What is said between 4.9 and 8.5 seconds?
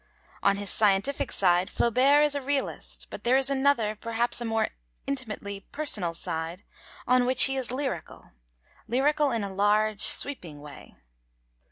intimately personal side, on which he is lyrical,